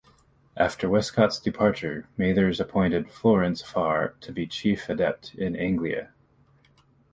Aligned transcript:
After 0.57 0.89
Westcott's 0.89 1.39
departure, 1.39 2.07
Mathers 2.17 2.59
appointed 2.59 3.11
Florence 3.11 3.61
Farr 3.61 4.15
to 4.21 4.31
be 4.31 4.47
Chief 4.47 4.89
Adept 4.89 5.35
in 5.35 5.55
Anglia. 5.55 6.11